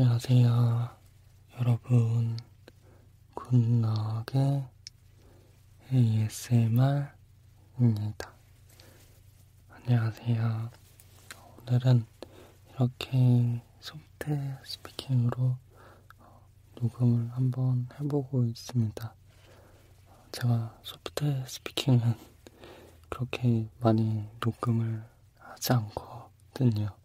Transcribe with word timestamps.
안녕하세요, 0.00 0.96
여러분. 1.58 2.36
굿나게 3.34 4.62
ASMR입니다. 5.92 7.10
안녕하세요. 9.68 10.70
오늘은 11.66 12.06
이렇게 12.70 13.60
소프트 13.80 14.38
스피킹으로 14.62 15.56
녹음을 16.80 17.32
한번 17.32 17.88
해보고 17.98 18.44
있습니다. 18.44 19.14
제가 20.30 20.78
소프트 20.84 21.44
스피킹은 21.44 22.14
그렇게 23.08 23.68
많이 23.80 24.28
녹음을 24.38 25.02
하지 25.40 25.72
않거든요. 25.72 26.97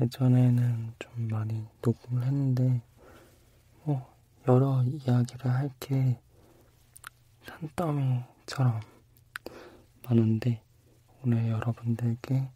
예전에는 0.00 0.94
좀 0.98 1.28
많이 1.28 1.66
녹음을 1.82 2.24
했는데, 2.24 2.82
뭐, 3.84 4.14
여러 4.46 4.82
이야기를 4.84 5.50
할 5.50 5.70
게 5.80 6.20
산더미처럼 7.46 8.80
많은데, 10.04 10.62
오늘 11.22 11.48
여러분들께 11.48 12.48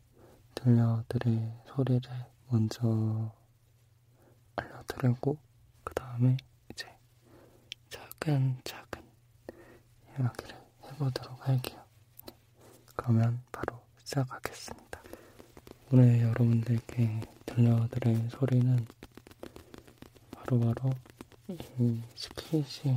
들려드릴 0.55 1.51
소리를 1.67 2.11
먼저 2.49 3.33
알려드리고, 4.57 5.37
그 5.85 5.95
다음에 5.95 6.37
이제 6.71 6.87
차근차근 7.91 9.03
이야기를 10.19 10.57
해보도록 10.85 11.49
할게요. 11.49 11.83
그러면 12.97 13.43
바로 13.51 13.81
시작하겠습니다. 14.05 14.92
오늘 15.95 16.23
여러분들께 16.23 17.21
들려드릴 17.45 18.31
소리는 18.31 18.87
바로바로 20.31 20.73
바로 20.75 20.95
이 21.49 22.01
스키시 22.17 22.97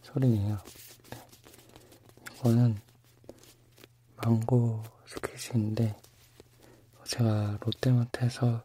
소리예요. 0.00 0.56
네. 1.10 1.18
이거는 2.34 2.80
망고 4.16 4.82
스키시인데 5.06 5.94
제가 7.04 7.58
롯데마트에서 7.60 8.64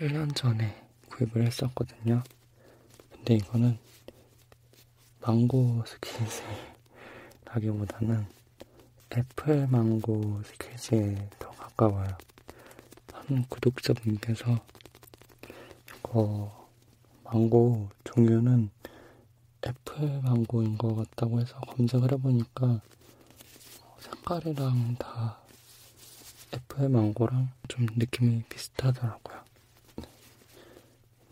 1년 0.00 0.34
전에 0.34 0.82
구입을 1.10 1.46
했었거든요. 1.46 2.22
근데 3.12 3.34
이거는 3.34 3.76
망고 5.20 5.84
squishy라기보다는 7.44 8.26
애플 9.14 9.66
망고 9.66 10.42
squishy에 10.44 11.28
더 11.38 11.53
가까워요. 11.74 12.16
한 13.12 13.44
구독자분께서 13.48 14.64
이거 15.88 16.68
망고 17.24 17.88
종류는 18.04 18.70
애플 19.66 20.20
망고인 20.22 20.78
것 20.78 20.94
같다고 20.94 21.40
해서 21.40 21.58
검색을 21.60 22.12
해보니까 22.12 22.80
색깔이랑 23.98 24.96
다 24.98 25.38
애플 26.54 26.88
망고랑 26.88 27.50
좀 27.68 27.86
느낌이 27.96 28.44
비슷하더라고요. 28.48 29.42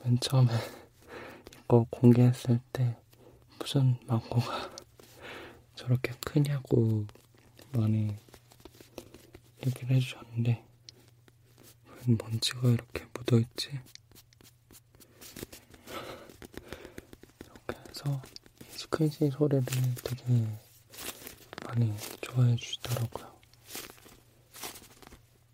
맨 0.05 0.19
처음에 0.19 0.51
이거 1.65 1.87
공개했을 1.91 2.59
때 2.73 2.97
무슨 3.59 3.97
망고가 4.07 4.71
저렇게 5.77 6.13
크냐고 6.25 7.07
많이 7.73 8.17
얘기를 9.67 9.97
해주셨는데 9.97 10.65
웬 12.07 12.19
먼지가 12.21 12.69
이렇게 12.69 13.05
묻어있지? 13.15 13.81
이렇게 17.45 17.79
해서 17.89 18.23
이 18.61 18.65
스퀴지 18.79 19.31
소리를 19.31 19.65
되게 20.03 20.47
많이 21.67 21.95
좋아해 22.21 22.57
주시더라고요. 22.57 23.33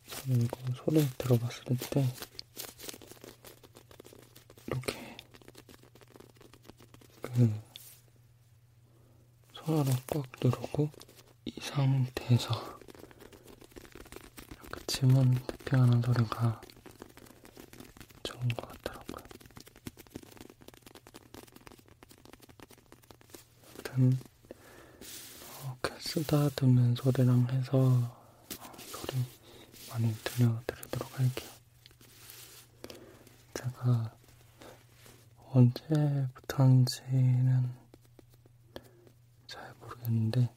저는 0.08 0.42
이거 0.42 0.58
소리 0.84 1.06
들어봤을 1.18 1.64
때 1.90 2.06
이렇게 4.66 5.16
그 7.20 7.52
손으로 9.54 9.92
꽉 10.06 10.26
누르고 10.42 10.90
이 11.44 11.52
상태에서 11.60 12.77
지문 14.98 15.30
태핑하는 15.46 16.02
소리가 16.02 16.60
좋은 18.24 18.48
것 18.48 18.68
같더라고요. 18.68 19.24
아무튼 23.62 24.18
이렇게 25.62 25.94
쓰다듬는 26.00 26.96
소리랑 26.96 27.46
해서 27.48 27.78
어, 27.78 28.18
소리 28.88 29.24
많이 29.88 30.12
들려드리도록 30.24 31.16
할게요. 31.16 31.48
제가 33.54 34.16
언제부터인지는 35.52 37.72
잘 39.46 39.72
모르겠는데 39.80 40.52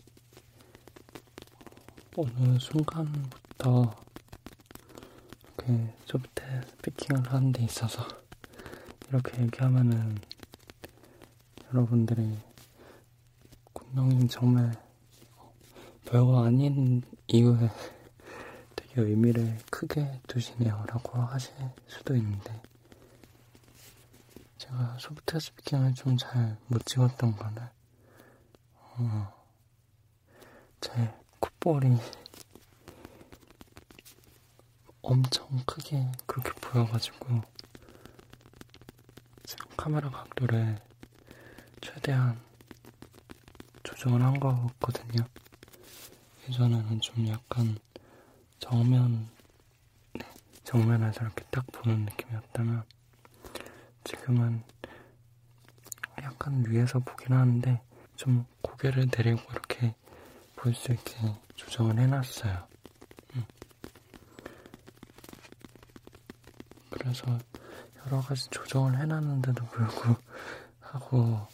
어느 2.17 2.57
순간부터 2.57 4.00
이렇게 5.71 5.93
소프트 6.05 6.43
스피킹을 6.77 7.31
하는 7.31 7.51
데 7.51 7.63
있어서 7.63 8.05
이렇게 9.09 9.41
얘기하면은 9.41 10.17
여러분들이 11.73 12.37
군명님 13.73 14.27
정말 14.27 14.73
별거 16.05 16.43
아닌 16.43 17.01
이유에 17.27 17.69
되게 18.75 19.01
의미를 19.01 19.57
크게 19.69 20.19
두시네요 20.27 20.85
라고 20.87 21.19
하실 21.19 21.53
수도 21.87 22.15
있는데 22.15 22.61
제가 24.57 24.97
소프트 24.99 25.39
스피킹을 25.39 25.93
좀 25.95 26.17
잘 26.17 26.57
못 26.67 26.85
찍었던 26.85 27.35
거는 27.35 27.61
어, 28.97 29.33
제 30.81 30.91
콧볼이 31.39 31.95
엄청 35.11 35.45
크게 35.65 36.09
그렇게 36.25 36.53
보여가지고 36.61 37.41
지금 39.43 39.67
카메라 39.75 40.09
각도를 40.09 40.79
최대한 41.81 42.39
조정을 43.83 44.21
한 44.21 44.39
거거든요. 44.39 45.25
예전에는 46.47 47.01
좀 47.01 47.27
약간 47.27 47.77
정면, 48.59 49.27
네, 50.13 50.21
정면에서 50.63 51.25
이렇게 51.25 51.43
딱 51.51 51.65
보는 51.73 52.05
느낌이었다면 52.05 52.83
지금은 54.05 54.63
약간 56.21 56.63
위에서 56.65 56.99
보긴 56.99 57.33
하는데 57.33 57.81
좀 58.15 58.45
고개를 58.61 59.09
내리고 59.13 59.41
이렇게 59.51 59.93
볼수 60.55 60.93
있게 60.93 61.35
조정을 61.55 61.99
해놨어요. 61.99 62.70
그래서 67.01 67.25
여러 68.05 68.21
가지 68.21 68.47
조정을 68.51 68.95
해놨는데도 68.99 69.65
불구하고 69.65 71.47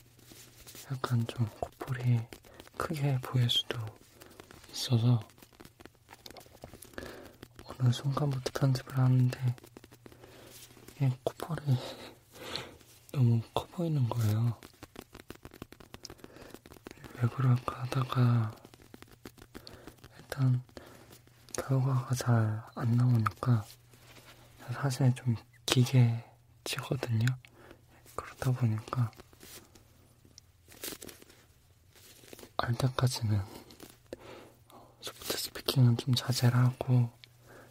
약간 0.92 1.26
좀 1.28 1.48
콧볼이 1.62 2.20
크게 2.78 3.18
보일 3.22 3.50
수도 3.50 3.80
있어서 4.72 5.26
어느 7.64 7.92
순간부터 7.94 8.60
편집을 8.60 8.98
하는데 8.98 9.56
이 11.00 11.10
콧볼이 11.24 11.78
너무 13.14 13.42
커 13.54 13.66
보이는 13.68 14.08
거예요. 14.10 14.60
왜 17.16 17.30
그럴까 17.30 17.84
하다가 17.84 18.52
일단 20.18 20.62
결과가 21.54 22.14
잘 22.16 22.68
안 22.76 22.92
나오니까 22.96 23.66
사실 24.72 25.14
좀 25.16 25.36
기계치거든요. 25.84 27.28
그러다 28.16 28.52
보니까 28.52 29.12
알 32.58 32.74
때까지는 32.74 33.40
소프트 35.02 35.38
스피킹은 35.38 35.98
좀 35.98 36.16
자제를 36.16 36.58
하고 36.58 37.12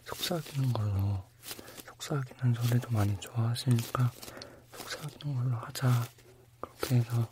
속삭이는 0.04 0.72
걸로 0.72 1.24
속삭이는 1.86 2.54
소리도 2.54 2.90
많이 2.90 3.18
좋아하시니까 3.18 4.12
속삭이는 4.76 5.36
걸로 5.36 5.56
하자 5.56 6.06
그렇게 6.60 6.96
해서 6.96 7.28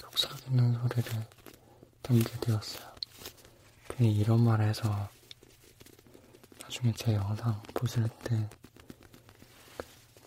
속삭이는 0.00 0.74
소리를 0.74 1.26
담게 2.02 2.40
되었어요. 2.40 2.92
괜히 3.90 4.16
이런 4.16 4.42
말 4.42 4.60
해서 4.60 5.08
나중에 6.60 6.92
제 6.96 7.14
영상 7.14 7.62
보실 7.74 8.08
때 8.24 8.48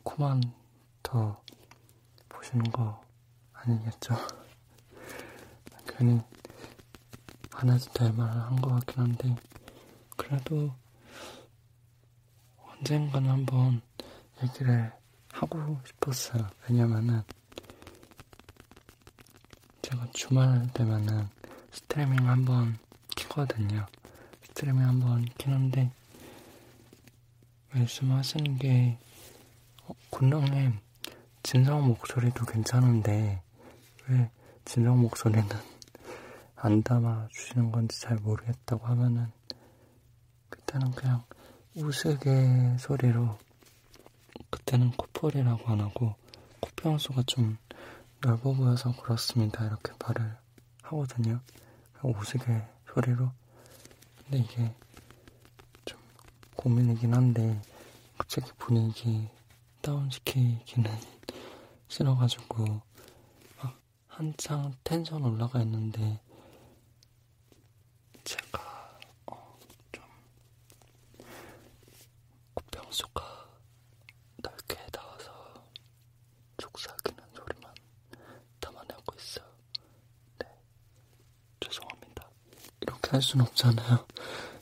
코만 0.08 0.42
더 1.04 1.44
보시는 2.30 2.72
거 2.72 3.04
아니겠죠? 3.52 4.16
괜히 5.86 6.22
안 7.52 7.70
해도 7.70 7.92
될 7.92 8.14
말을 8.14 8.42
한것 8.42 8.72
같긴 8.72 9.04
한데, 9.04 9.36
그래도 10.16 10.74
언젠가는 12.58 13.30
한번 13.30 13.82
얘기를 14.42 14.94
하고 15.34 15.78
싶었어요. 15.86 16.48
왜냐면은, 16.70 17.22
제가 19.82 20.08
주말 20.14 20.72
되면은 20.74 21.28
스트리밍 21.72 22.30
한번 22.30 22.80
키거든요. 23.18 23.86
스트리밍 24.44 24.88
한번 24.88 25.26
키는데, 25.38 25.92
말씀하시는 27.72 28.58
게, 28.58 28.98
어, 29.02 29.07
군령님, 30.18 30.80
진성 31.44 31.86
목소리도 31.90 32.48
괜찮은데, 32.48 33.40
왜 34.08 34.32
진성 34.66 35.00
목소리는 35.00 35.48
안 36.56 36.82
담아주시는 36.82 37.72
건지 37.72 38.02
잘 38.02 38.18
모르겠다고 38.18 38.88
하면은, 38.88 39.32
그때는 40.50 40.90
그냥 40.90 41.24
우스개 41.76 42.78
소리로, 42.80 43.38
그때는 44.50 44.90
코뿔이라고 44.94 45.70
안 45.72 45.82
하고, 45.82 46.16
코평수가 46.62 47.22
좀 47.28 47.60
넓어 48.20 48.54
보여서 48.54 48.96
그렇습니다. 49.00 49.68
이렇게 49.68 49.94
말을 50.04 50.36
하거든요. 50.82 51.42
우스개 52.02 52.64
소리로. 52.92 53.30
근데 54.24 54.40
이게 54.40 54.74
좀 55.86 56.00
고민이긴 56.56 57.14
한데, 57.14 57.62
갑자기 58.18 58.52
분위기 58.58 59.30
다운시키기는 59.88 60.92
싫어가지고, 61.88 62.82
막 63.56 63.80
한창 64.08 64.74
텐션 64.84 65.24
올라가 65.24 65.62
있는데, 65.62 66.20
제가, 68.26 69.00
어, 69.28 69.58
좀, 69.94 70.04
코평수가 72.54 73.24
넓게 74.44 74.76
닿아서 74.92 75.54
속삭이는 76.62 77.24
소리만 77.34 77.74
담아내고 78.60 79.16
있어요. 79.18 79.46
네. 80.40 80.48
죄송합니다. 81.62 82.30
이렇게 82.82 83.10
할 83.12 83.22
순 83.22 83.40
없잖아요. 83.40 84.06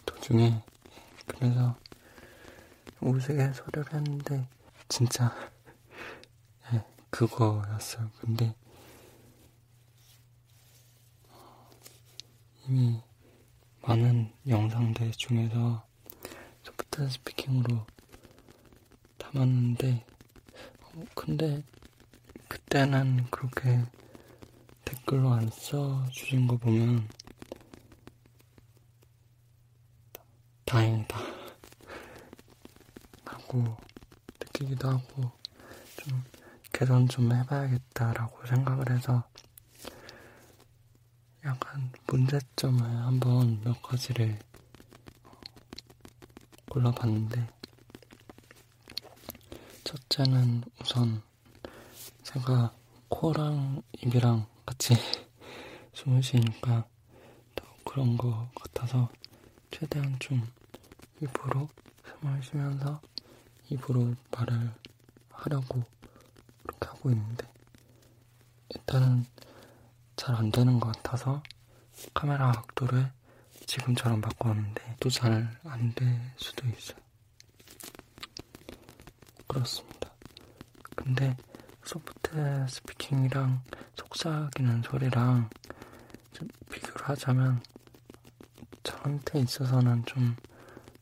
도중에. 0.06 0.62
그래서, 1.25 1.75
우스개 3.01 3.51
소리를 3.54 3.92
했는데, 3.92 4.48
진짜, 4.88 5.34
예, 6.72 6.78
네, 6.78 6.86
그거였어요. 7.10 8.10
근데, 8.20 8.56
이미 12.68 13.02
많은 13.82 14.34
영상들 14.48 15.12
중에서 15.12 15.86
소프트 16.64 17.10
스피킹으로 17.10 17.86
담았는데, 19.18 20.06
어, 20.82 21.04
근데 21.14 21.64
그때는 22.48 23.26
그렇게 23.30 23.84
댓글로 24.86 25.31
안 25.34 25.50
써주신 25.50 26.48
거 26.48 26.58
보면 26.58 27.08
다행이다 30.66 31.18
하고 33.26 33.78
느끼기도 34.56 34.90
하고 34.90 35.31
좀 35.98 36.24
개선 36.72 37.07
좀 37.07 37.31
해봐야겠다라고 37.31 38.46
생각을 38.46 38.90
해서 38.92 39.24
약간 41.44 41.92
문제점을 42.07 42.81
한번 42.81 43.62
몇 43.63 43.81
가지를 43.81 44.40
골라봤는데 46.69 47.48
첫째는 49.84 50.63
우선 50.81 51.22
제가 52.24 52.74
코랑 53.10 53.84
입이랑 54.02 54.48
같이 54.66 54.96
숨을 55.94 56.24
쉬니까 56.24 56.88
더 57.56 57.66
그런 57.84 58.18
것 58.18 58.50
같아서 58.56 59.10
최대한 59.72 60.18
좀 60.19 60.48
입으로 61.22 61.69
숨을 62.19 62.44
쉬면서 62.44 63.02
입으로 63.70 64.14
말을 64.32 64.72
하려고 65.32 65.84
그렇게 66.64 66.88
하고 66.88 67.10
있는데 67.12 67.48
일단은 68.70 69.26
잘안 70.16 70.52
되는 70.52 70.80
것 70.80 70.92
같아서 70.96 71.42
카메라 72.14 72.52
각도를 72.52 73.12
지금처럼 73.66 74.22
바꿨는데 74.22 74.98
또 75.00 75.10
잘 75.10 75.50
안 75.66 75.94
될 75.96 76.20
수도 76.38 76.68
있어요. 76.68 76.98
그렇습니다. 79.48 80.12
근데 80.96 81.36
소프트 81.84 82.66
스피킹이랑 82.68 83.62
속삭이는 83.96 84.84
소리랑 84.84 85.50
좀 86.34 86.48
비교를 86.72 87.10
하자면 87.10 87.62
저한테 88.84 89.40
있어서는 89.40 90.06
좀 90.06 90.36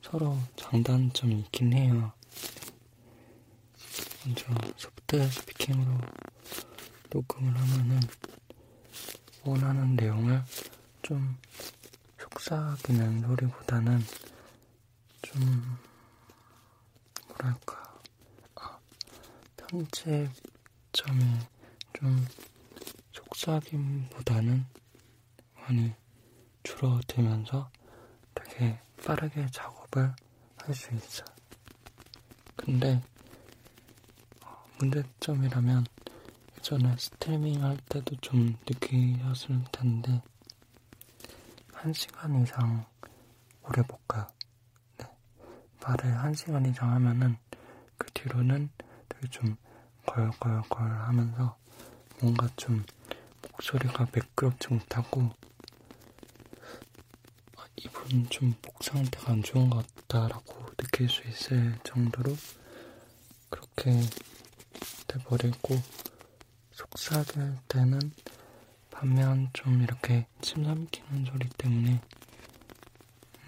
서로 0.02 0.38
장단점이 0.56 1.40
있긴 1.42 1.74
해요. 1.74 2.12
먼저 4.26 4.46
소프트 4.78 5.30
스피킹으로 5.30 5.98
녹음을 7.12 7.54
하면은 7.58 8.00
원하는 9.44 9.96
내용을 9.98 10.42
좀 11.02 11.38
속삭이는 12.18 13.22
소리보다는 13.22 14.00
좀 15.24 15.78
뭐랄까 17.28 18.00
아, 18.56 18.80
편집점이 19.58 20.30
좀 21.92 22.26
속삭임보다는 23.12 24.66
많이 25.56 25.94
줄어들면서 26.64 27.70
되게 28.34 28.80
빠르게 29.06 29.48
작업을 29.52 30.16
할수 30.58 30.94
있어요. 30.96 31.28
근데 32.56 33.02
문제점이라면 34.84 35.86
예전에 36.58 36.96
스트리밍 36.98 37.64
할 37.64 37.78
때도 37.88 38.16
좀 38.18 38.58
느끼셨을 38.68 39.64
텐데 39.72 40.22
한 41.72 41.94
시간 41.94 42.42
이상 42.44 42.86
오래 43.64 43.82
못 43.88 44.06
가요. 44.08 44.28
네. 44.98 45.06
말을 45.82 46.18
한 46.18 46.34
시간 46.34 46.66
이상 46.66 46.92
하면은 46.92 47.38
그 47.98 48.12
뒤로는 48.14 48.70
되게 49.08 49.28
좀 49.30 49.56
걸걸걸 50.06 50.92
하면서 50.92 51.58
뭔가 52.20 52.50
좀 52.58 52.84
목소리가 53.44 54.08
매끄럽지 54.14 54.68
못하고 54.74 55.30
아, 57.58 57.66
이분 57.78 58.28
좀 58.30 58.54
목 58.62 58.84
상태가 58.84 59.32
안 59.32 59.44
좋은 59.44 59.70
것 59.70 59.86
같다라고 60.08 60.66
느낄 60.76 61.08
수 61.08 61.26
있을 61.28 61.78
정도로 61.86 62.36
그렇게 63.50 64.02
돼버리고 65.14 65.80
속삭일 66.72 67.56
때는 67.68 68.00
반면 68.90 69.48
좀 69.54 69.84
이렇게 69.84 70.26
침 70.42 70.66
삼키는 70.66 71.26
소리 71.26 71.48
때문에 71.50 72.02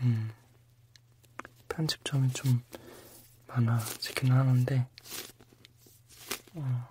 음, 0.02 0.32
편집점이 1.68 2.32
좀 2.34 2.62
많아지긴 3.48 4.32
하는데 4.32 4.88
어, 6.54 6.88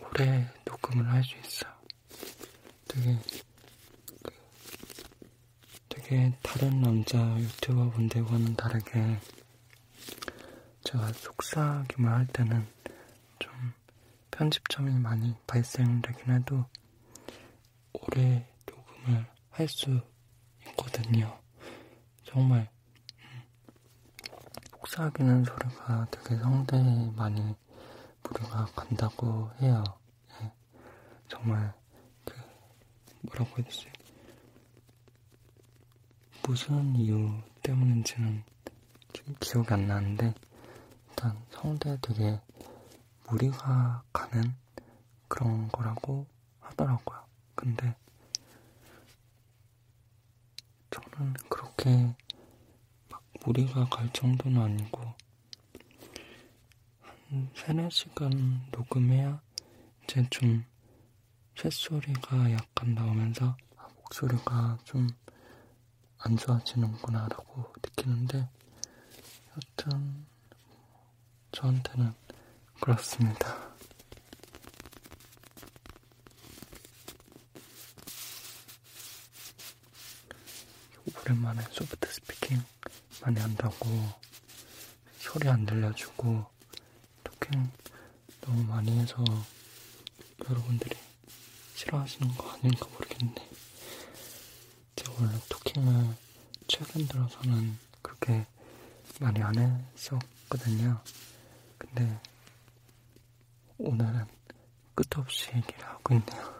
오래 0.00 0.52
녹음을 0.64 1.08
할수 1.08 1.36
있어요. 1.44 1.72
되게 2.88 3.18
그, 4.24 4.32
되게 5.88 6.36
다른 6.42 6.80
남자 6.80 7.38
유튜버 7.38 7.90
분들과는 7.90 8.56
다르게 8.56 9.20
제가 10.94 11.12
속삭임을 11.12 12.08
할 12.08 12.24
때는 12.28 12.64
좀 13.40 13.52
편집점이 14.30 14.92
많이 15.00 15.34
발생되긴 15.44 16.32
해도 16.32 16.64
오래 17.92 18.46
녹음을 18.64 19.26
할수 19.50 20.00
있거든요. 20.68 21.36
정말 22.22 22.70
음, 23.18 23.42
속삭이는 24.70 25.42
소리가 25.42 26.06
되게 26.12 26.36
성대에 26.36 27.10
많이 27.16 27.56
무리가 28.22 28.66
간다고 28.66 29.50
해요. 29.60 29.82
예. 30.42 30.52
정말 31.26 31.74
그 32.24 32.34
뭐라고 33.22 33.58
해야 33.58 33.64
되지? 33.64 33.90
무슨 36.46 36.94
이유 36.94 37.42
때문인지는 37.64 38.44
좀 39.12 39.34
기억이 39.40 39.74
안 39.74 39.88
나는데 39.88 40.32
일단 41.24 41.42
성대에 41.50 41.96
되게 42.02 42.38
무리가 43.28 44.02
가는 44.12 44.54
그런 45.26 45.68
거라고 45.68 46.26
하더라고요. 46.60 47.24
근데 47.54 47.96
저는 50.90 51.32
그렇게 51.48 52.14
막 53.08 53.22
무리가 53.42 53.86
갈 53.86 54.12
정도는 54.12 54.60
아니고 54.60 55.00
한 57.00 57.50
3, 57.56 57.76
4시간 57.88 58.60
녹음해야 58.70 59.40
이제 60.02 60.26
좀 60.28 60.66
쇳소리가 61.54 62.52
약간 62.52 62.94
나오면서 62.94 63.56
아, 63.76 63.88
목소리가 63.96 64.76
좀 64.84 65.08
안 66.26 66.38
좋아지는구나 66.38 67.28
라고 67.28 67.70
느끼는데 67.82 68.48
여튼 69.56 70.24
저한테는 71.54 72.12
그렇습니다. 72.80 73.56
오랜만에 81.24 81.62
소프트 81.70 82.12
스피킹 82.12 82.62
많이 83.22 83.40
한다고 83.40 83.86
소리 85.18 85.48
안 85.48 85.64
들려주고 85.64 86.44
토킹 87.22 87.70
너무 88.40 88.64
많이 88.64 88.98
해서 88.98 89.24
여러분들이 90.48 90.96
싫어하시는 91.76 92.36
거 92.36 92.50
아닌가 92.50 92.86
모르겠네. 92.92 93.34
제가 94.96 95.12
원래 95.20 95.38
토킹을 95.48 96.16
최근 96.66 97.06
들어서는 97.06 97.78
그렇게 98.02 98.44
많이 99.20 99.40
안 99.42 99.56
했었거든요. 99.94 101.00
근데 101.94 102.20
오늘은 103.78 104.26
끝도 104.96 105.20
없이 105.20 105.48
얘기를 105.54 105.84
하고 105.84 106.14
있네요. 106.14 106.53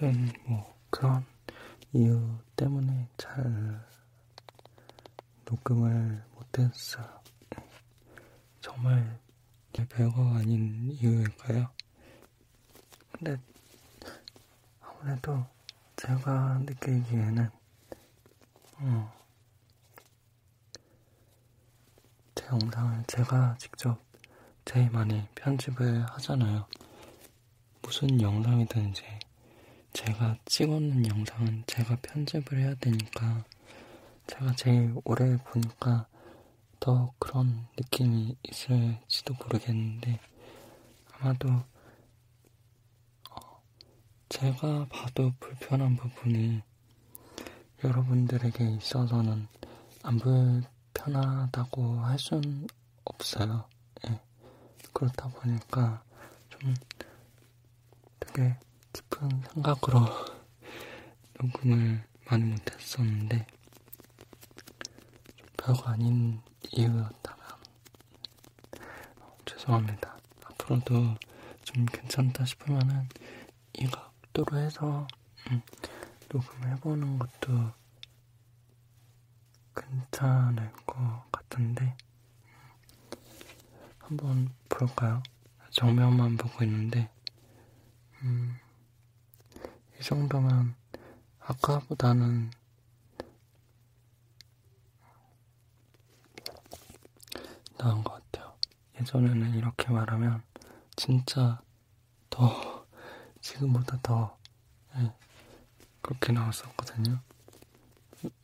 아무튼 0.00 0.32
뭐 0.46 0.74
그런 0.88 1.26
이유 1.92 2.38
때문에 2.56 3.06
잘 3.18 3.86
녹음을 5.44 6.24
못했어요. 6.34 7.06
정말 8.62 9.20
별거 9.90 10.36
아닌 10.36 10.90
이유일까요? 10.90 11.68
근데 13.12 13.38
아무래도 14.80 15.44
제가 15.96 16.60
느끼기에는 16.64 17.50
어, 18.78 19.12
제 22.34 22.46
영상을 22.46 23.04
제가 23.06 23.56
직접 23.58 23.98
제일 24.64 24.90
많이 24.90 25.28
편집을 25.34 26.06
하잖아요. 26.12 26.66
무슨 27.82 28.18
영상이든지 28.18 29.19
제가 29.92 30.36
찍어놓은 30.44 31.06
영상은 31.06 31.64
제가 31.66 31.96
편집을 32.02 32.58
해야 32.58 32.74
되니까 32.76 33.44
제가 34.26 34.54
제일 34.54 34.94
오래 35.04 35.36
보니까 35.38 36.06
더 36.78 37.12
그런 37.18 37.66
느낌이 37.76 38.36
있을지도 38.42 39.34
모르겠는데 39.34 40.20
아마도 41.12 41.48
어, 43.30 43.62
제가 44.28 44.86
봐도 44.88 45.32
불편한 45.40 45.96
부분이 45.96 46.62
여러분들에게 47.82 48.64
있어서는 48.76 49.48
안 50.02 50.18
불편하다고 50.18 52.00
할 52.00 52.18
순 52.18 52.66
없어요. 53.04 53.64
예. 54.06 54.20
그렇다 54.92 55.28
보니까 55.28 56.02
좀 56.48 56.74
되게 58.18 58.56
깊은 58.92 59.42
생각으로 59.52 60.06
녹음을 61.40 62.04
많이 62.28 62.44
못했었는데 62.44 63.46
별거 65.56 65.90
아닌 65.90 66.40
이유였다면 66.72 67.46
어, 69.20 69.36
죄송합니다. 69.44 70.16
앞으로도 70.44 71.14
좀 71.64 71.86
괜찮다 71.86 72.44
싶으면은 72.44 73.08
이 73.74 73.86
각도로 73.86 74.58
해서 74.58 75.06
음, 75.50 75.62
녹음을 76.32 76.68
해보는 76.76 77.18
것도 77.18 77.72
괜찮을 79.76 80.72
것 80.86 80.96
같은데 81.30 81.96
음, 82.44 82.50
한번 83.98 84.50
볼까요? 84.68 85.22
정면만 85.70 86.36
보고 86.36 86.64
있는데 86.64 87.08
음, 88.22 88.58
이 90.00 90.02
정도면 90.02 90.74
아까보다는 91.40 92.50
나은 97.78 98.02
것 98.02 98.14
같아요. 98.14 98.54
예전에는 98.98 99.54
이렇게 99.54 99.90
말하면 99.90 100.42
진짜 100.96 101.60
더 102.30 102.86
지금보다 103.42 103.98
더 104.02 104.38
네, 104.96 105.12
그렇게 106.00 106.32
나왔었거든요. 106.32 107.20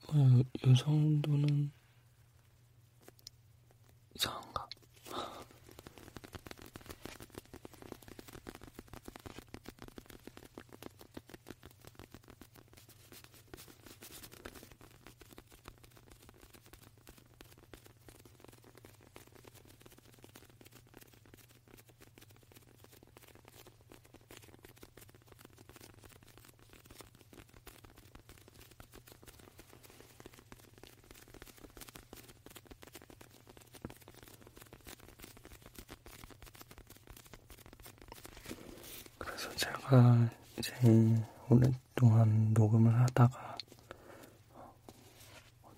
어, 0.08 0.42
이 0.62 0.74
정도는 0.76 1.70
제가 39.56 40.28
이제 40.58 40.70
오랫동안 41.48 42.52
녹음을 42.52 42.94
하다가 43.00 43.56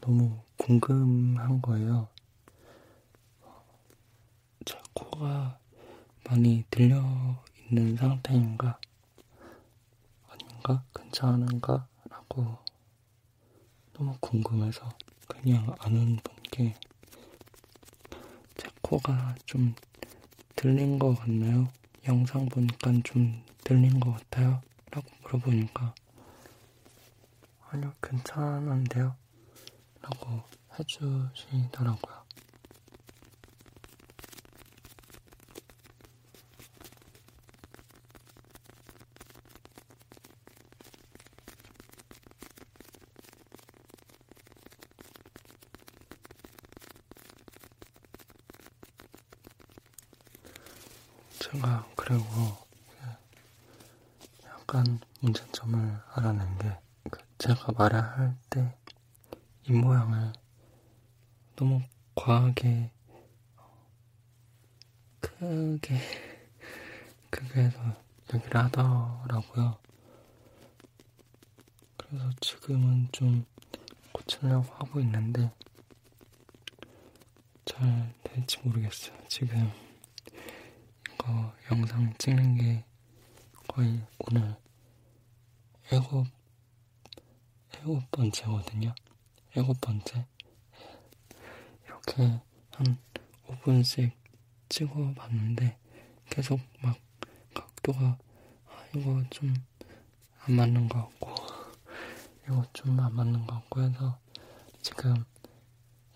너무 0.01 0.37
궁금한 0.57 1.63
거예요. 1.63 2.09
제 4.65 4.77
코가 4.95 5.61
많이 6.25 6.65
들려 6.69 7.05
있는 7.71 7.97
상태인가? 7.97 8.81
아닌가? 10.29 10.83
괜찮은가? 10.93 11.87
라고 12.11 12.59
너무 13.93 14.13
궁금해서 14.19 14.89
그냥 15.29 15.73
아는 15.79 16.17
분께 16.25 16.75
제 18.57 18.69
코가 18.83 19.37
좀 19.47 19.73
들린 20.57 20.99
것 20.99 21.15
같나요? 21.15 21.69
영상 22.09 22.47
보니까 22.47 22.91
좀 23.05 23.41
들린 23.69 24.01
것 24.01 24.13
같아요? 24.13 24.63
라고 24.91 25.07
물어보니까 25.23 25.95
아니요, 27.71 27.93
괜찮은데요? 28.03 29.15
라고 30.01 30.43
해주시더라고요. 30.79 32.19
제가 51.41 51.87
그리고 51.97 52.27
약간 54.45 55.01
문제점을 55.21 56.01
알아낸 56.15 56.59
게 56.59 56.77
그 57.11 57.21
제가 57.39 57.73
말을 57.73 58.01
할 58.03 58.37
때 58.51 58.77
입모양을 59.65 60.33
너무 61.57 61.83
과하게 62.59 62.91
크게 65.21 65.99
크게 67.31 67.61
해서 67.61 67.79
얘기를 68.35 68.57
하더라고요. 68.57 69.79
그래서 71.97 72.31
지금은 72.41 73.09
좀 73.13 73.47
고치려고 74.13 74.73
하고 74.75 75.01
있는데 75.01 75.51
잘 77.65 78.13
될지 78.25 78.59
모르겠어요. 78.65 79.17
지금 79.29 79.71
이거 81.15 81.53
영상 81.71 82.13
찍는 82.19 82.57
게 82.57 82.85
거의 83.69 84.05
오늘 84.19 84.57
일곱 85.93 86.27
일곱 87.75 88.11
번째거든요. 88.11 88.93
일곱 89.55 89.81
번째 89.81 90.27
이렇게 91.85 92.48
한 92.79 92.97
5분씩 93.49 94.13
찍어봤는데 94.69 95.77
계속 96.31 96.61
막 96.81 96.97
각도가 97.53 98.17
아, 98.69 98.85
이거 98.95 99.21
좀안 99.31 99.57
맞는 100.47 100.89
것 100.89 101.01
같고 101.09 101.35
이거 102.45 102.65
좀안 102.73 103.17
맞는 103.17 103.47
것 103.49 103.55
같고 103.55 103.83
해서 103.83 104.17
지금 104.81 105.25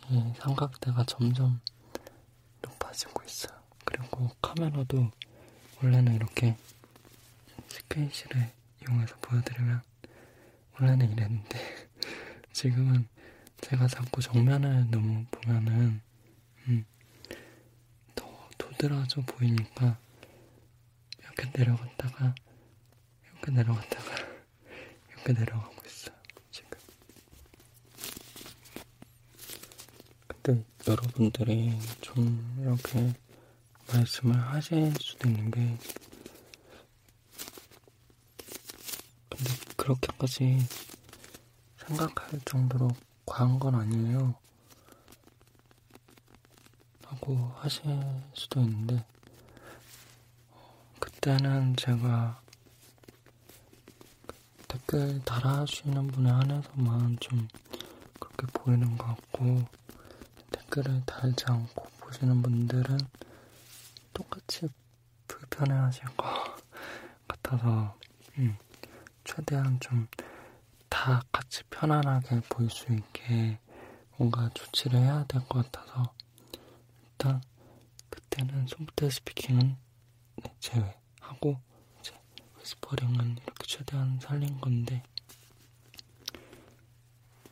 이 0.09 0.33
삼각대가 0.38 1.02
점점 1.04 1.61
높아지고 2.61 3.25
있어요. 3.25 3.59
그리고 3.85 4.31
카메라도 4.40 5.11
원래는 5.83 6.14
이렇게 6.14 6.57
스페이시를 7.66 8.52
이용해서 8.83 9.16
보여드리면 9.21 9.83
원래는 10.75 11.11
이랬는데 11.11 11.59
지금은 12.52 13.09
제가 13.61 13.88
자꾸 13.88 14.23
정면을 14.23 14.92
너무 14.92 15.25
보면은 15.33 15.73
음, 15.73 16.12
더 18.83 18.89
도드라져 18.89 19.21
보이니까 19.23 19.97
이렇게 21.21 21.51
내려갔다가 21.57 22.35
이렇게 23.25 23.53
내려갔다가 23.53 24.17
이렇게 25.11 25.33
내려가고 25.33 25.75
있어요 25.87 26.17
지금 26.51 26.71
근데 30.27 30.65
여러분들이 30.89 31.79
좀 32.01 32.59
이렇게 32.61 33.15
말씀을 33.93 34.37
하실 34.41 34.93
수도 35.01 35.29
있는 35.29 35.51
게 35.53 35.79
근데 39.29 39.51
그렇게까지 39.77 40.59
생각할 41.87 42.41
정도로 42.45 42.89
과한 43.27 43.59
건 43.59 43.75
아니에요. 43.75 44.35
하고 47.23 47.52
하실 47.57 47.85
수도 48.35 48.61
있는데, 48.61 49.05
그때는 50.99 51.76
제가 51.76 52.41
댓글 54.69 55.23
달아주시는 55.25 56.08
분에 56.08 56.30
한해서만 56.30 57.19
좀 57.21 57.47
그렇게 58.19 58.47
보이는 58.52 58.97
것 58.99 59.06
같고, 59.06 59.63
댓글을 60.50 61.02
달지 61.06 61.45
않고 61.49 61.85
보시는 62.00 62.43
분들은 62.43 62.99
똑같이 64.13 64.69
불편해 65.28 65.73
하실 65.75 66.04
것 66.17 66.56
같아서, 67.28 67.97
음, 68.39 68.56
최대한 69.25 69.78
좀 69.80 70.06
다 70.89 71.23
같이 71.32 71.63
편안하게 71.71 72.43
보일 72.50 72.69
수 72.71 72.93
있게 72.93 73.58
뭔가 74.19 74.50
조치를 74.54 75.00
해야 75.00 75.25
될 75.25 75.41
것 75.49 75.71
같아서 75.73 76.13
일단 77.23 77.41
그때는 78.11 78.67
소프트 78.67 79.08
스피킹은 79.08 79.76
네, 80.43 80.56
제외하고 80.58 81.56
이제 82.00 82.13
위스퍼링은 82.58 83.37
이렇게 83.37 83.65
최대한 83.65 84.19
살린 84.19 84.61
건데 84.61 85.04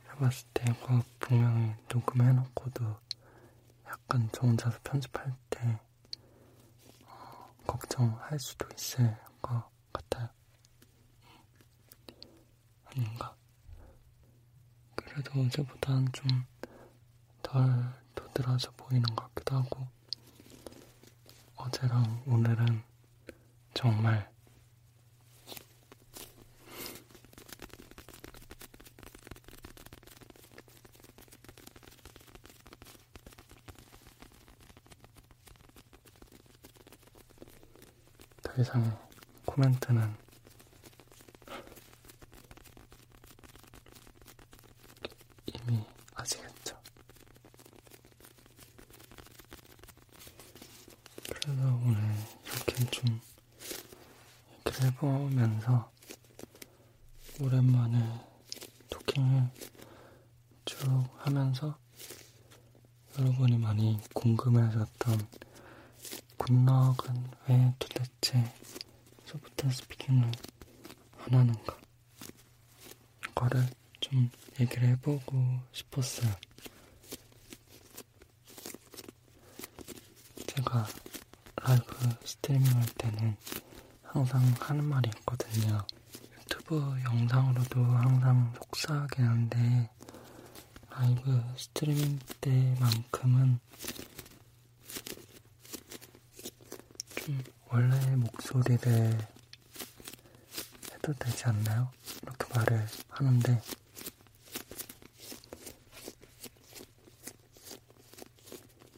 해봤을 0.08 0.32
때 0.52 0.64
이거 0.70 1.00
분명히 1.20 1.72
녹음해놓고도 1.88 2.84
약간 3.86 4.28
저 4.32 4.40
혼자서 4.44 4.76
편집할 4.82 5.36
때 5.50 5.78
어, 7.04 7.54
걱정할 7.64 8.40
수도 8.40 8.66
있을 8.74 9.16
것 9.40 9.70
같아요. 9.92 10.28
아닌가? 12.86 13.36
그래도 14.96 15.42
어제보다는 15.42 16.08
좀덜 16.10 17.99
도드라져 18.40 18.70
보이는 18.76 19.02
것 19.14 19.34
같기도 19.34 19.56
하고 19.56 19.86
어제랑 21.56 22.22
오늘은 22.26 22.82
정말 23.74 24.30
더 38.42 38.60
이상의 38.60 38.90
코멘트는 39.44 40.14
이미 45.46 45.84
아시겠죠? 46.14 46.78
그래서 51.28 51.62
오늘 51.84 51.98
이렇게 52.44 52.84
좀 52.90 53.20
얘기를 54.66 54.86
해보면서 54.86 55.90
오랜만에 57.40 58.20
토킹을 58.90 59.48
쭉 60.64 60.78
하면서 61.30 61.78
여러분이 63.16 63.56
많이 63.58 64.00
궁금해하셨던 64.14 65.28
굿넉은 66.36 67.30
왜 67.48 67.72
도대체 67.78 68.52
소프트 69.26 69.70
스피킹을 69.70 70.24
안 70.24 71.34
하는가? 71.34 71.78
이거를 73.28 73.64
좀 74.00 74.28
얘기를 74.58 74.88
해보고 74.88 75.60
싶었어요. 75.70 76.32
제가 80.48 80.84
라이브 81.62 81.84
스트리밍 82.24 82.66
할 82.74 82.86
때는 82.98 83.36
항상 84.02 84.42
하는 84.58 84.84
말이 84.84 85.08
있거든요. 85.20 85.86
유튜브 86.40 87.00
영상으로도 87.04 87.84
항상 87.84 88.52
속삭이긴 88.56 89.24
한데 89.24 89.90
라이브 91.00 91.42
스트리밍 91.56 92.18
때만큼은 92.42 93.58
좀 97.16 97.42
원래의 97.70 98.16
목소리를 98.16 99.18
해도 100.92 101.12
되지 101.18 101.44
않나요? 101.46 101.90
이렇게 102.22 102.54
말을 102.54 102.86
하는데 103.08 103.62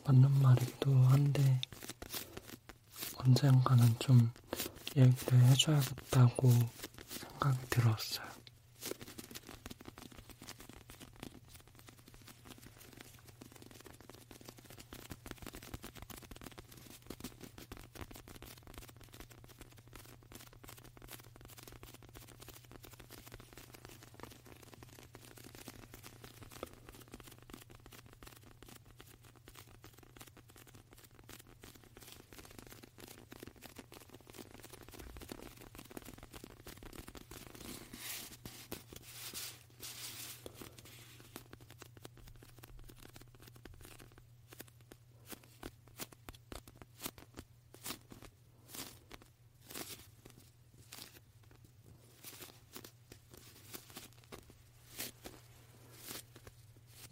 맞는 0.05 0.43
말이기도 0.43 0.93
한데 1.05 1.61
언젠가는 3.19 3.97
좀 4.01 4.29
얘기를 4.97 5.41
해줘야겠다고 5.45 6.51
생각이 7.07 7.59
들었어요. 7.71 8.32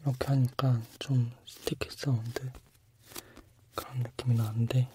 이렇게 0.03 0.27
하니까 0.29 0.81
좀 0.99 1.31
스티키 1.47 1.89
사운드 1.91 2.51
그런 3.75 3.99
느낌이 3.99 4.35
나는데 4.35 4.89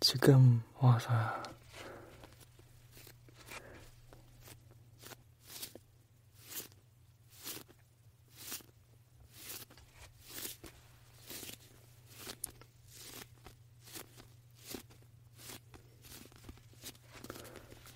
지금 0.00 0.62
와서야 0.78 1.42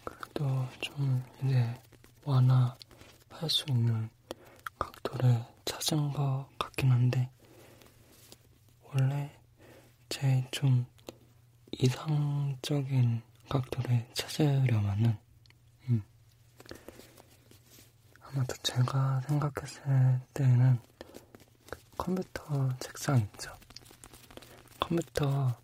그래도 0.05 0.67
좀 0.81 1.23
이제 1.43 1.75
완화할 2.25 2.77
수 3.51 3.65
있는 3.69 4.09
각도를 4.79 5.45
찾은 5.65 6.13
것 6.13 6.47
같긴 6.59 6.91
한데 6.91 7.31
원래 8.83 9.31
제 10.09 10.47
좀 10.51 10.87
이상적인 11.73 13.23
각도를 13.49 14.07
찾으려면은 14.15 15.17
음, 15.89 16.03
아마도 18.23 18.55
제가 18.63 19.21
생각했을 19.29 20.21
때는 20.35 20.79
그 21.71 21.79
컴퓨터 21.97 22.69
책상 22.79 23.19
있죠. 23.19 23.53
컴퓨터 24.81 25.57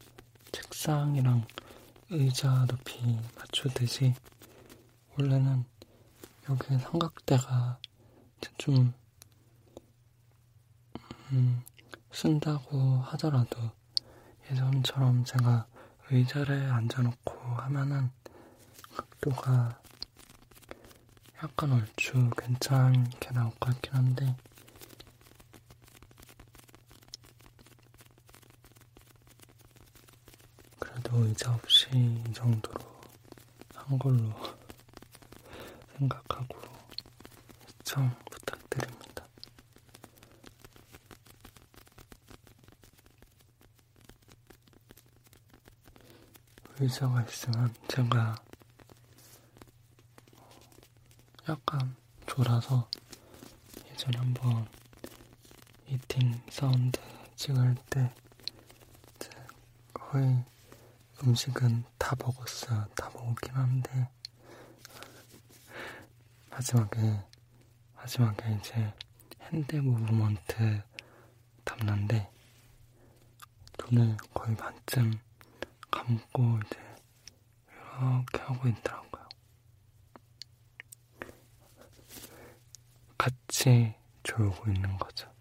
책상이랑 0.53 1.47
의자 2.11 2.67
높이 2.67 3.19
맞추듯이 3.37 4.15
원래는 5.19 5.65
여기 6.51 6.79
삼각대가 6.79 7.79
좀 8.59 8.93
음, 11.33 11.63
쓴다고 12.13 12.99
하더라도 12.99 13.71
예전처럼 14.51 15.25
제가 15.25 15.67
의자를 16.11 16.71
앉아놓고 16.71 17.33
하면은 17.33 18.11
각도가 18.95 19.81
약간 21.43 21.73
얼추 21.73 22.31
괜찮게 22.37 23.31
나올 23.31 23.51
것 23.53 23.73
같긴 23.73 23.95
한데. 23.95 24.37
그래도 30.79 31.25
의자 31.25 31.55
없이 31.55 31.89
이 31.95 32.33
정도로 32.35 32.81
한 33.75 33.99
걸로 33.99 34.31
생각하고 35.99 36.61
시청 37.67 38.11
부탁드립니다. 38.31 39.27
의자가 46.81 47.23
있으면 47.23 47.73
제가 47.89 48.35
약간 51.49 51.95
졸아서 52.27 52.89
예전에 53.91 54.19
한번 54.19 54.67
eating 55.87 56.41
sound 56.51 56.99
찍을 57.37 57.77
때 57.91 58.13
거의 59.93 60.45
음식은 61.23 61.85
다 61.99 62.17
먹었어요. 62.19 62.87
다 62.97 63.11
먹었긴 63.15 63.55
한데 63.55 64.09
마지막에 66.55 67.21
마지막에 67.97 68.55
이제 68.55 68.95
hand 69.43 69.75
movement 69.75 70.83
담는데 71.65 72.31
눈을 73.91 74.17
거의 74.33 74.57
반쯤 74.57 75.19
감고 75.91 76.61
이제 76.65 76.81
이렇게 77.67 78.39
하고 78.41 78.69
있더라고요. 78.69 79.29
같이 83.19 83.93
졸고 84.23 84.71
있는 84.71 84.97
거죠. 84.97 85.34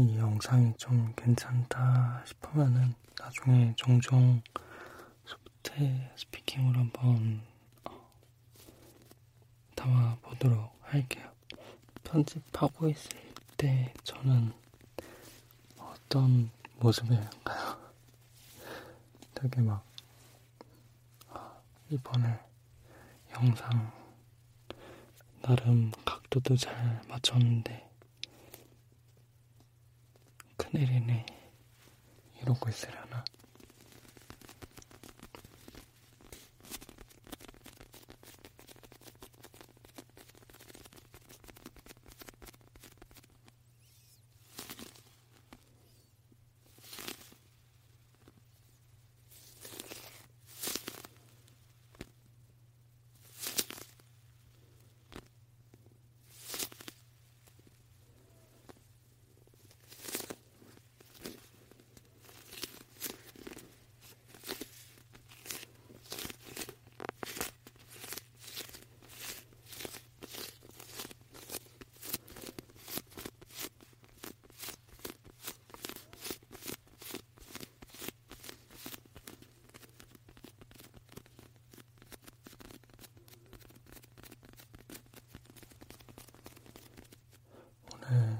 이 0.00 0.16
영상이 0.16 0.74
좀 0.76 1.12
괜찮다 1.16 2.22
싶으면은 2.24 2.94
나중에 3.18 3.74
종종 3.76 4.40
소프트 5.24 6.08
스피킹으로 6.14 6.78
한번 6.78 7.42
어, 7.84 8.08
담아보도록 9.74 10.78
할게요. 10.82 11.28
편집하고 12.04 12.88
있을 12.90 13.10
때 13.56 13.92
저는 14.04 14.52
어떤 15.78 16.48
모습일까요? 16.76 17.78
되게 19.34 19.60
막 19.62 19.84
어, 21.30 21.60
이번에 21.90 22.38
영상 23.34 23.92
나름 25.42 25.90
각도도 26.04 26.54
잘 26.56 27.02
맞췄는데 27.08 27.87
큰일이네. 30.78 31.26
이러고 32.40 32.68
있으려나? 32.68 33.24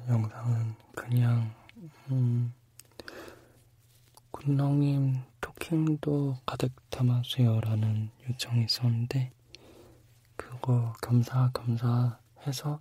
영상은 0.08 0.74
그냥 0.94 1.54
음, 2.10 2.52
군렁님 4.30 5.22
토킹도 5.40 6.38
가득 6.46 6.72
담아주세요라는 6.90 8.10
요청이 8.28 8.64
있었는데 8.64 9.30
그거 10.36 10.94
겸사겸사 11.02 12.18
해서 12.46 12.80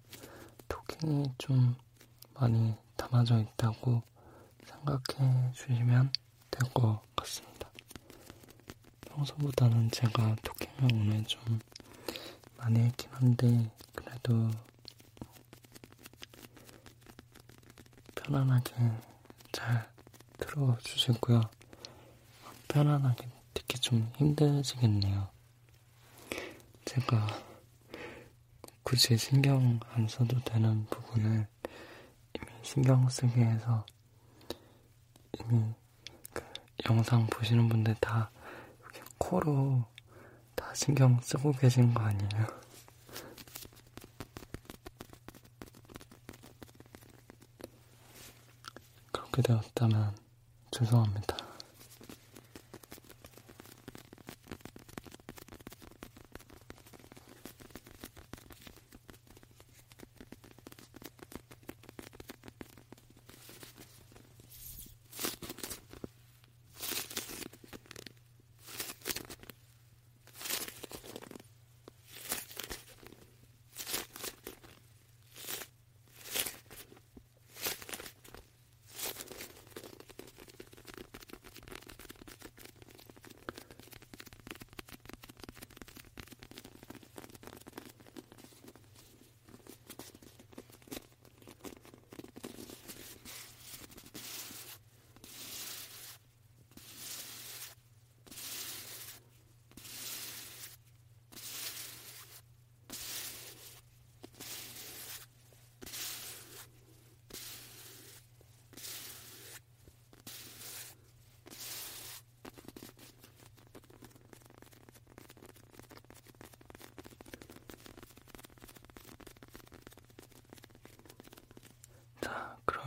토킹이 0.69 1.33
좀 1.37 1.75
많이 2.35 2.75
담아져 2.95 3.39
있다고 3.39 4.01
생각해 4.65 5.51
주시면 5.53 6.11
될 6.51 6.69
것 6.73 7.01
같습니다. 7.15 7.69
평소보다는 9.05 9.89
제가 9.91 10.35
토킹을 10.43 10.93
오늘 10.93 11.23
좀 11.25 11.59
많이 12.57 12.79
했긴 12.81 13.09
한데 13.11 13.71
그래도 13.95 14.49
편안하게 18.27 18.73
잘 19.53 19.89
들어주시고요. 20.37 21.41
편안하게 22.67 23.25
듣기 23.53 23.79
좀 23.79 24.11
힘드시겠네요. 24.17 25.29
제가 26.83 27.25
굳이 28.83 29.17
신경 29.17 29.79
안 29.91 30.07
써도 30.09 30.37
되는 30.43 30.85
부분을 30.87 31.47
이미 32.33 32.47
신경 32.63 33.07
쓰게 33.07 33.41
해서 33.45 33.85
이미 35.39 35.63
그 36.33 36.43
영상 36.89 37.25
보시는 37.27 37.69
분들 37.69 37.95
다 37.95 38.29
코로 39.17 39.85
다 40.53 40.73
신경 40.73 41.17
쓰고 41.21 41.53
계신 41.53 41.93
거 41.93 42.01
아니에요? 42.01 42.45
그렇게 49.11 49.27
되었다면 49.41 50.15
죄송합니다. 50.71 51.46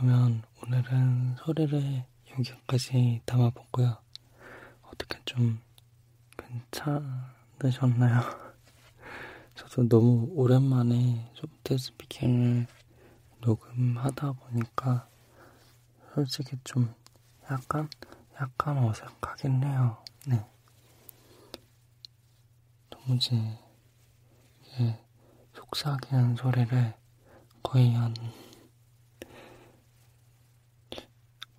그러면 0.01 0.41
오늘은 0.63 1.35
소리를 1.37 2.03
여기까지 2.31 3.21
담아봤고요. 3.23 3.99
어떻게 4.81 5.19
좀 5.25 5.61
괜찮으셨나요? 6.35 8.21
저도 9.53 9.87
너무 9.87 10.27
오랜만에 10.33 11.29
소프트 11.35 11.77
스피킹을 11.77 12.65
녹음하다 13.41 14.31
보니까 14.31 15.07
솔직히 16.15 16.57
좀 16.63 16.91
약간 17.51 17.87
약간 18.41 18.79
어색하긴 18.79 19.63
해요. 19.63 20.03
네. 20.25 20.43
도무지 22.89 23.35
이게 24.65 24.99
속삭이는 25.53 26.37
소리를 26.37 26.95
거의 27.61 27.93
한 27.93 28.15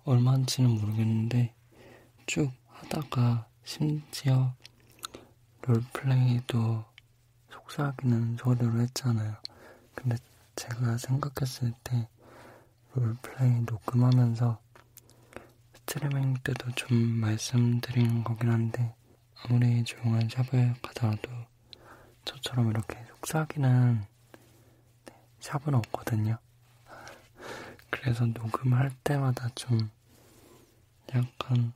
얼마인지는 0.05 0.69
모르겠는데 0.69 1.53
쭉 2.25 2.51
하다가 2.67 3.47
심지어 3.63 4.53
롤플레이도 5.61 6.83
속삭이는 7.49 8.35
소리로 8.37 8.81
했잖아요. 8.81 9.35
근데 9.95 10.17
제가 10.55 10.97
생각했을 10.97 11.73
때 11.83 12.07
롤플레이 12.93 13.61
녹음하면서 13.61 14.59
스트리밍 15.73 16.35
때도 16.43 16.71
좀 16.71 16.97
말씀드린 16.97 18.23
거긴 18.25 18.51
한데 18.51 18.93
아무리 19.41 19.83
조용한 19.85 20.27
샵을 20.29 20.75
가더라도 20.81 21.29
저처럼 22.25 22.71
이렇게 22.71 22.97
속삭이는 23.07 24.03
샵은 25.39 25.75
없거든요. 25.75 26.37
그래서 28.03 28.25
녹음할 28.25 28.91
때마다 29.05 29.47
좀 29.55 29.89
약간 31.15 31.71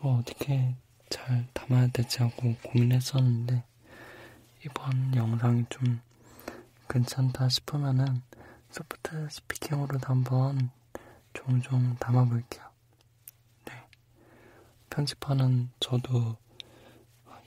어, 0.00 0.18
어떻게 0.18 0.74
잘 1.08 1.46
담아야 1.54 1.86
되지 1.86 2.24
하고 2.24 2.56
고민했었는데 2.64 3.62
이번 4.66 5.14
영상이 5.14 5.66
좀 5.70 6.00
괜찮다 6.88 7.48
싶으면은 7.48 8.22
소프트 8.72 9.28
스피킹으로도 9.30 10.08
한번 10.08 10.70
종종 11.32 11.94
담아볼게요. 12.00 12.64
네. 13.66 13.72
편집하는 14.90 15.70
저도 15.78 16.36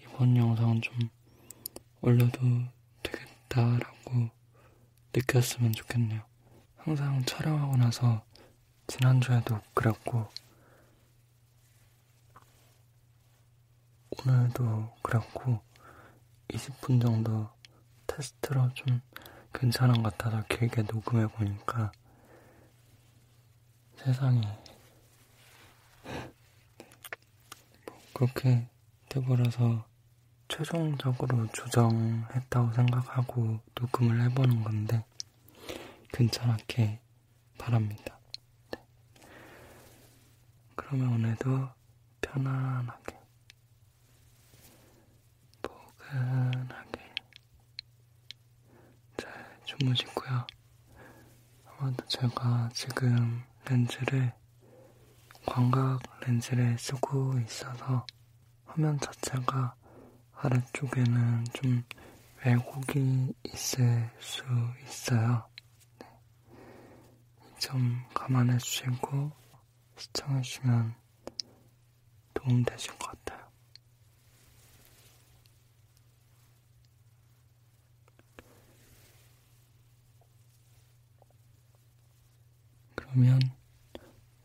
이번 0.04 0.38
영상은 0.38 0.82
좀 0.82 1.10
올려도 2.00 2.39
되겠다라고 3.04 4.30
느꼈으면 5.13 5.74
좋겠네요. 5.74 6.33
항상 6.84 7.24
촬영하고 7.24 7.78
나서 7.78 8.22
지난주에도 8.88 9.58
그랬고 9.74 10.28
오늘도 14.10 14.93
그랬고 15.02 15.62
20분 16.50 17.02
정도 17.02 17.50
테스트로 18.06 18.74
좀 18.74 19.00
괜찮은 19.54 20.04
것 20.04 20.17
같아서 20.17 20.46
길게 20.50 20.82
녹음해 20.82 21.28
보니까 21.28 21.93
세상에 23.96 24.41
뭐 27.86 27.98
그렇게 28.13 28.67
돼버려서 29.08 29.86
최종적으로 30.50 31.48
조정했다고 31.54 32.74
생각하고 32.74 33.62
녹음을 33.80 34.22
해보는 34.24 34.65
건데 34.65 35.06
괜찮았게 36.13 37.02
바랍니다. 37.58 38.19
네. 38.71 38.80
그러면 40.76 41.13
오늘도 41.13 41.69
편안하게, 42.21 43.19
포근하게 45.62 47.13
잘 49.17 49.62
주무시고요. 49.65 50.47
아마도 51.65 52.06
제가 52.06 52.69
지금 52.73 53.43
렌즈를 53.67 54.32
광각 55.47 56.02
렌즈를 56.26 56.78
쓰고 56.78 57.39
있어서 57.39 58.06
화면 58.65 58.99
자체가 58.99 59.76
아래쪽에는 60.36 61.45
좀 61.54 61.84
왜곡이 62.45 63.34
있을 63.45 64.12
수 64.19 64.43
있어요. 64.84 65.53
좀 67.63 67.97
감안해 68.13 68.58
주시고 68.58 69.32
시청해 69.95 70.41
주시면 70.41 70.95
도움 72.34 72.62
되실 72.65 72.91
것 72.99 73.08
같아요. 73.08 73.47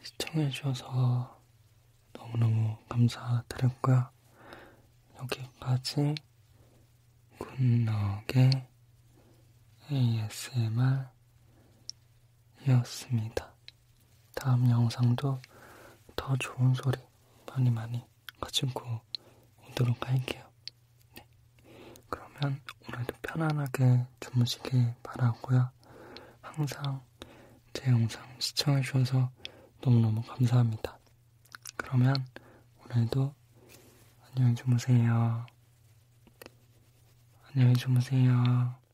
시청해 0.00 0.50
주셔서 0.50 1.42
너무너무 2.12 2.76
감사드렸고요. 2.88 4.10
여기까지 5.18 6.14
굿너의 7.36 8.68
ASMR 9.90 11.17
이었습니다. 12.68 13.50
다음 14.34 14.70
영상도 14.70 15.40
더 16.14 16.36
좋은 16.36 16.74
소리 16.74 16.98
많이 17.46 17.70
많이 17.70 18.04
가지고 18.40 19.00
오도록 19.70 20.06
할게요. 20.06 20.44
네. 21.16 21.26
그러면 22.10 22.60
오늘도 22.86 23.14
편안하게 23.22 24.06
주무시길 24.20 24.94
바라고요. 25.02 25.70
항상 26.42 27.00
제 27.72 27.90
영상 27.90 28.22
시청해주셔서 28.38 29.30
너무너무 29.80 30.22
감사합니다. 30.22 30.98
그러면 31.76 32.14
오늘도 32.84 33.34
안녕히 34.26 34.54
주무세요. 34.54 35.46
안녕히 37.50 37.74
주무세요. 37.74 38.87